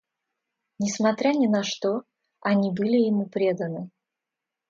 [0.79, 2.01] Несмотря ни на что,
[2.39, 3.91] они были ему преданы.